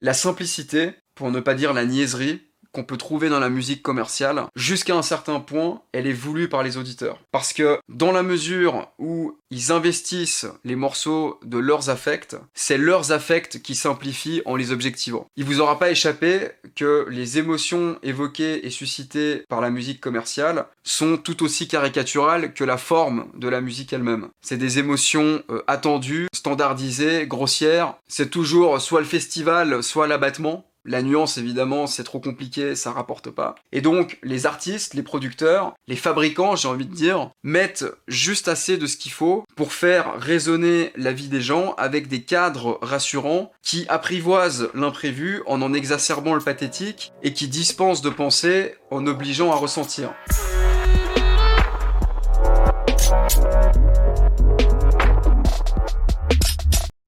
[0.00, 4.44] la simplicité, pour ne pas dire la niaiserie, qu'on peut trouver dans la musique commerciale,
[4.54, 7.18] jusqu'à un certain point, elle est voulue par les auditeurs.
[7.32, 13.12] Parce que dans la mesure où ils investissent les morceaux de leurs affects, c'est leurs
[13.12, 15.26] affects qui simplifient en les objectivant.
[15.36, 20.66] Il vous aura pas échappé que les émotions évoquées et suscitées par la musique commerciale
[20.84, 24.28] sont tout aussi caricaturales que la forme de la musique elle-même.
[24.42, 27.94] C'est des émotions euh, attendues, standardisées, grossières.
[28.08, 30.66] C'est toujours soit le festival, soit l'abattement.
[30.90, 33.54] La nuance, évidemment, c'est trop compliqué, ça rapporte pas.
[33.70, 38.76] Et donc, les artistes, les producteurs, les fabricants, j'ai envie de dire, mettent juste assez
[38.76, 43.52] de ce qu'il faut pour faire résonner la vie des gens avec des cadres rassurants
[43.62, 49.52] qui apprivoisent l'imprévu en en exacerbant le pathétique et qui dispensent de penser en obligeant
[49.52, 50.12] à ressentir.